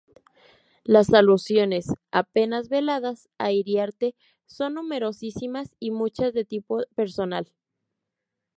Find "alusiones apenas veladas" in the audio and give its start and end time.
1.13-3.29